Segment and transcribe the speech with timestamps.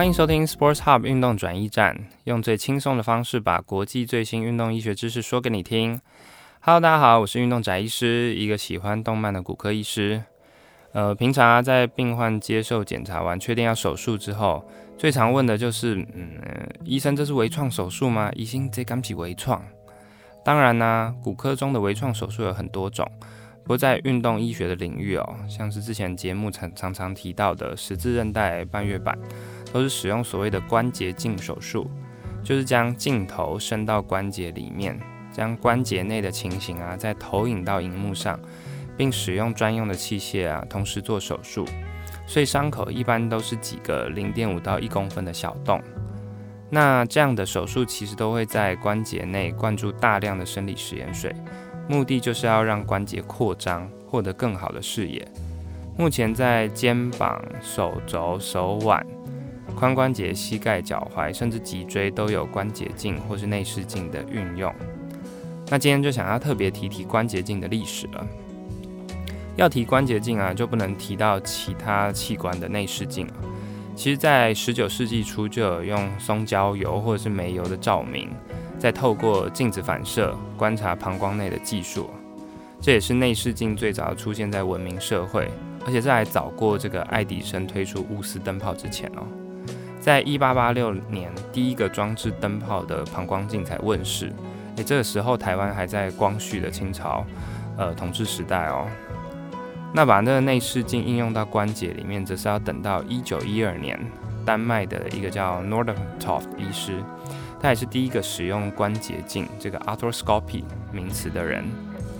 [0.00, 1.94] 欢迎收听 Sports Hub 运动转移站，
[2.24, 6.00] 用最轻松的方式把国际最新运动医学知识说给你听。
[6.60, 10.22] Hello，大家好，我是运动宅医师，一个喜欢动漫的骨科医师。
[10.92, 14.66] 呃，平常，在病患接受检查完，确定要手术之后，
[14.96, 16.40] 最常问的就是，嗯，
[16.82, 18.32] 医生，这是微创手术吗？
[18.34, 19.62] 医生，这刚起微创？
[20.42, 23.06] 当然呢、骨科中的微创手术有很多种。
[23.62, 29.16] 不过在运动医学的领域哦，像是之前节目常常常提到的十字韧带半月板，
[29.72, 31.90] 都是使用所谓的关节镜手术，
[32.42, 34.98] 就是将镜头伸到关节里面，
[35.32, 38.38] 将关节内的情形啊再投影到荧幕上，
[38.96, 41.64] 并使用专用的器械啊同时做手术，
[42.26, 45.80] 所以伤口一般都是几个零点五到一公分的小洞。
[46.68, 51.34] 那这样的手术其实都会在关节内灌注大量的生理食盐水。
[51.88, 55.26] 目的就是要让关节扩张，获得更好的视野。
[55.98, 59.04] 目前在肩膀、手肘、手腕、
[59.78, 64.72] 髋关节、膝盖、脚踝，甚至脊椎都有关节镜或是内视镜的运用。
[65.68, 68.26] 那今天就想要特别提提关节镜的历史了。
[69.56, 73.34] 要提关节镜啊，就不能提到其他器官的内视镜了。
[73.94, 78.30] 其实，在十九世纪初就有用松焦油或者是煤油的照明。
[78.78, 82.08] 再透过镜子反射观察膀胱内的技术，
[82.80, 85.50] 这也是内视镜最早出现在文明社会，
[85.84, 89.26] 而且这还早过这个爱迪生推出钨丝灯泡之前哦。
[90.00, 94.32] 在一八八六年，第一个装置灯泡的膀胱镜才问世。
[94.76, 97.24] 诶，这个时候台湾还在光绪的清朝
[97.76, 98.86] 呃统治时代哦。
[99.92, 103.98] 那把那个内视镜应用到关节里面，则是要等到一九一二年，
[104.44, 106.94] 丹麦的一个叫 n o r d e n t o f 医师。
[107.60, 111.62] 他也是第一个使用关节镜这个 arthroscopy 名词的人。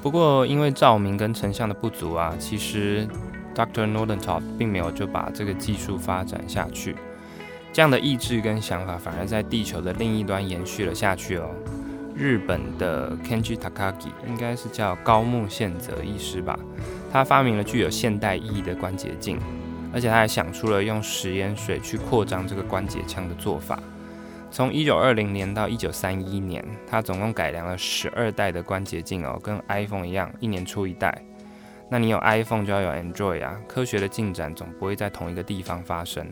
[0.00, 3.08] 不过，因为照明跟成像的不足啊，其实
[3.52, 3.82] Dr.
[3.82, 6.94] n o r d e n t o f 并没有就把这个技术发展下去。
[7.74, 11.50] 这样的意志跟想法，反而在地球的另一端延续了下去哦。
[12.14, 16.56] 日本的 Kenji Takagi 应该是叫高木宪则医师吧，
[17.10, 19.40] 他发明了具有现代意义的关节镜，
[19.92, 23.76] 而且他还想出了用食盐水去扩张这个关节腔的做法。
[24.52, 31.20] 从一九二零年到一九三一年，他总共改良了十二代的关节镜哦，跟 iPhone 一样，一年出一代。
[31.90, 36.24] 那你有 iPhone 就要有 Android 啊，科学的进展总不会在同一个地方发生。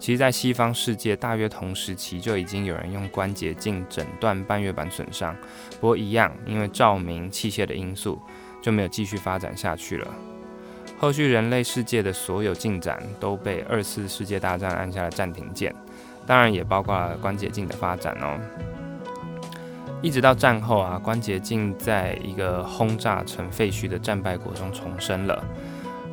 [0.00, 5.36] 其实，在西方世界，大约同时期就已经有人用关节镜诊断半月板损伤，
[5.78, 8.18] 不过一样，因为照明器械的因素，
[8.62, 10.08] 就没有继续发展下去了。
[10.98, 15.74] 后续人类世界的所有进展都被二次世界大战按下了暂停键。
[16.26, 18.38] 当然也包括了关节镜的发展哦。
[20.00, 25.44] 一直到战后啊，关节镜在一个轰炸成废墟的战败国中重生了。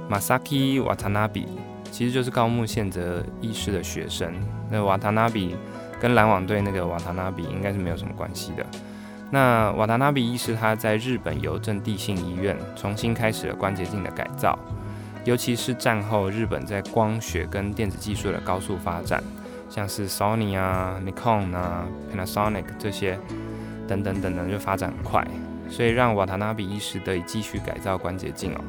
[0.10, 1.46] Masaki Watanabe
[1.92, 4.34] 其实就是高木宪则医师的学生。
[4.70, 5.56] 那 Watanabe
[6.00, 8.66] 跟篮网队那个 Watanabe 应该是没有什么关系的。
[9.30, 14.58] 那 Watanabe 医师他在日本邮政地信医院重新开始了关节镜的改造，
[15.26, 19.22] 尤其是战后日本在光学跟电子技术的高速发展。
[19.70, 23.20] 像是 Sony 啊、Nikon 啊、Panasonic 这些
[23.86, 25.28] 等等等等，就发展很快，
[25.70, 28.62] 所以让瓦塔纳比医师得以继续改造关节镜哦。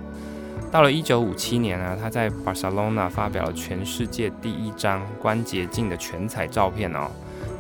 [0.71, 7.11] 到了一九五七年啊，他在巴塞罗那发表了全世界第一张关节镜的全彩照片哦。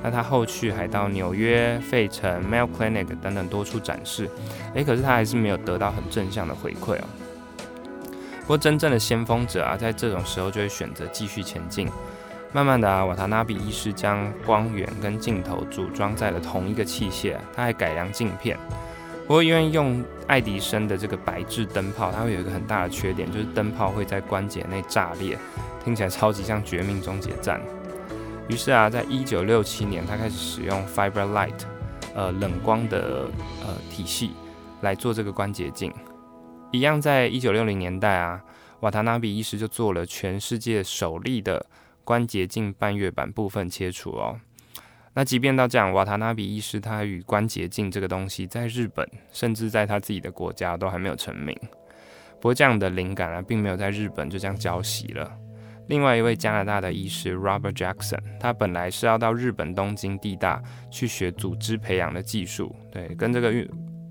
[0.02, 4.30] 那他后续还到纽约、费城、Mayo Clinic 等等多处展示，
[4.74, 7.04] 诶，可是他还是没有得到很正向的回馈哦。
[8.42, 11.88] 不过真正的先锋者啊，在这种时候就会选择继续前进。
[12.52, 18.56] 慢慢的啊，瓦塔纳比医师将光源跟镜头组装在了同一个器械，他还改良镜片。
[19.28, 25.38] 不过因为用爱迪生的这个白炽灯泡，它会有一个很大的缺点，就是灯泡会在关节内炸裂，
[25.84, 27.60] 听起来超级像绝命终结战。
[28.48, 31.60] 于是啊，在一九六七年，他开始使用 Fiber Light，
[32.14, 33.28] 呃，冷光的
[33.66, 34.30] 呃体系
[34.80, 35.92] 来做这个关节镜。
[36.72, 38.42] 一样，在一九六零年代啊，
[38.80, 41.66] 瓦塔纳比医师就做了全世界首例的。
[42.02, 44.40] 关节镜半月板部分切除哦，
[45.14, 51.56] 那即便到这样，瓦塔纳比医师他与关节镜这个东西在日本，甚至在他自己的国家都还没有成名。
[52.40, 55.28] 不过这样的灵感啊，并没有在日本就这样浇熄了。
[55.88, 63.68] 另外一位加拿大的医师 Robert Jackson，他本来是要到日本东京地大去学组织培养的技术，对，跟这个运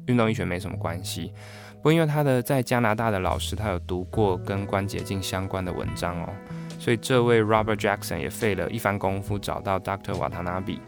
[0.07, 1.31] 运动医学没什么关系。
[1.75, 6.33] 不过因为他的在加拿大的老师，他有读过跟关节镜相关的文章哦。
[6.87, 10.13] 所以这位 Robert Jackson 也费了一番功夫找到 Dr.
[10.13, 10.79] Watanabe。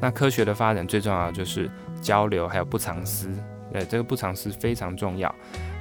[0.00, 1.68] 那科学的发展最重要的就是
[2.00, 3.28] 交流，还有不藏私。
[3.72, 5.34] 对，这个不藏私非常重要。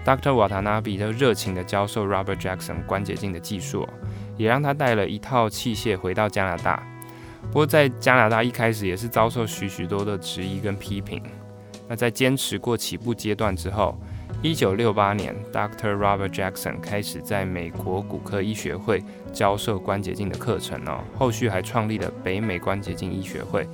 [0.03, 0.31] Dr.
[0.31, 3.87] Watanabe 就热情地教授 Robert Jackson 关节镜的技术，
[4.35, 6.81] 也让他带了一套器械回到加拿大，
[7.43, 11.21] 不过在加拿大一开始也是遭受许许多的质疑跟批评。
[11.87, 13.95] 那在坚持过起步阶段之后，
[14.41, 15.95] 一九六八年，Dr.
[15.95, 21.01] Robert Jackson 开始在美国骨科医学会教授关节镜的课程哦。
[21.17, 23.67] 后续还创立了北美关节镜医学会。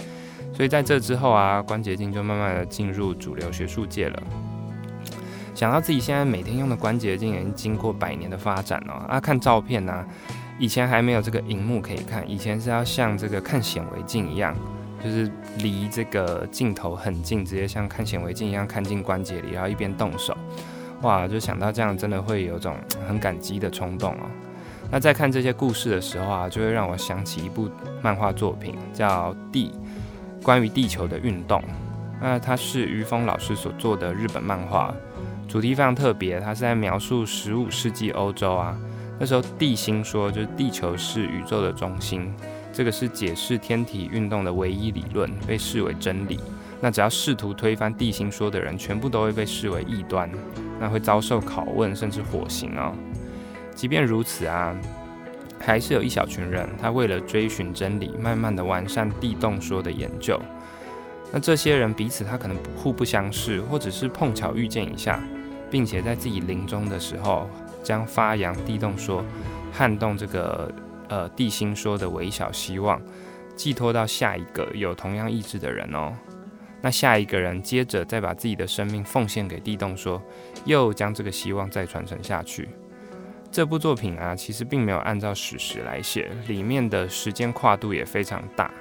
[0.54, 4.24] 所以在这之后啊，关节镜就慢慢的进入主流学术界了。
[5.56, 10.06] 想到自己现在每天用的关节镜已经经过百年的发展哦，啊，看照片呢、啊，
[10.60, 14.56] 以前还没有这个荧幕可以看，以前是要像这个看显微镜一样。
[15.08, 20.36] 就是离这个镜头很近，直接像看显微镜一样看进关节里，然后一边动手，
[21.02, 21.26] 哇！
[21.26, 22.76] 就想到这样，真的会有种
[23.08, 24.28] 很感激的冲动哦。
[24.92, 27.70] 那在看这些故事的时候啊，就会让我想起一部
[28.02, 29.72] 漫画作品，叫《地》，
[30.44, 31.64] 关于地球的运动。
[32.22, 34.94] 那它是于峰老师所做的日本漫画，
[35.48, 38.78] 主题非常特别，它是在描述十五世纪欧洲啊，
[39.18, 42.34] 那时候地心说就是地球是宇宙的中心。
[42.78, 46.40] 这个是解释天体运动的唯一理论，被视为真理。
[46.80, 50.30] 那只要试图推翻地心说的人，全部都会被视为异端，
[50.80, 52.94] 那会遭受拷问，甚至火刑哦。
[53.74, 54.80] 即便如此啊，
[55.60, 60.40] 还是有一小群人，他为了追寻真理，慢慢的完善地动说的研究。
[61.34, 65.20] 那这些人彼此他可能互不相识，或者是碰巧遇见一下，
[65.72, 67.50] 并且在自己临终的时候，
[67.82, 69.26] 将发扬地动说，
[69.74, 70.72] 撼动这个。
[71.10, 73.02] 呃，地心说的微小希望，
[73.56, 76.14] 寄托到下一个有同样意志的人哦。
[76.82, 80.22] 那下一个人接着再把自己的生命奉献给地洞说，
[80.66, 82.70] 又将这个希望再传承下去。
[83.50, 88.72] 这部作品啊，其实并没有按照史实来写，里面的时间跨度也非常大。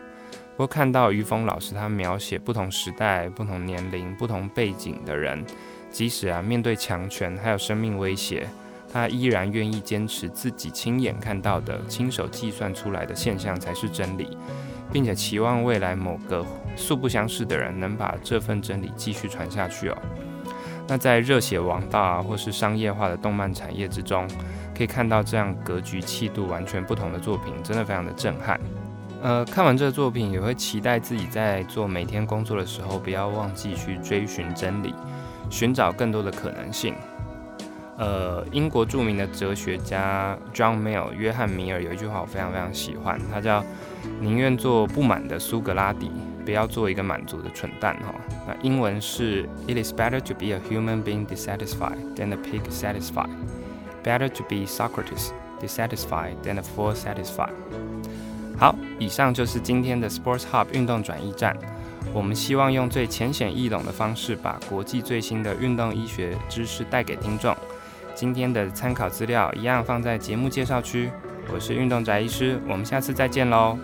[0.57, 5.45] 不过看到于峰老师他描写不同时代、不同年龄、不同背景的人，
[5.91, 8.47] 即使啊面对强权还有生命威胁。
[8.93, 14.37] 他依然愿意坚持自己亲眼看到的、亲手计算出来的现象才是真理，
[14.93, 16.45] 并且期望未来某个
[16.77, 19.99] 素不相识的人能把这份真理继续传下去哦。
[20.89, 24.27] 那在热血王道啊，或是商业化的动漫产业之中，
[24.77, 28.61] 可以看到这样格局气度完全不同的作品，真的非常的震撼。
[29.21, 34.95] 呃，看完这个作品，也会期待自己在做每天工作的时候，不要忘记去追寻真理，
[35.51, 36.95] 寻找更多的可能性。
[37.99, 43.65] 呃，英国著名的哲学家 John Mill 约翰米尔有一句话我非常非常喜欢，他叫
[44.21, 46.11] “宁愿做不满的苏格拉底，
[46.45, 48.15] 不要做一个满足的蠢蛋”哈。
[48.47, 53.31] 那英文是 “It is better to be a human being dissatisfied than a pig satisfied.
[54.05, 57.55] Better to be Socrates dissatisfied than a fool satisfied.”
[58.59, 61.57] 好，以上就是今天的 Sports Hub 运动转移站。
[62.13, 67.57] 我们希望用最浅显易懂的方式，把国际最新的运动医学知识带给听众。
[68.17, 71.11] 今天的参考资料一样放在节目介绍区。
[71.53, 73.79] 我是运动宅医师，我们下次再见喽。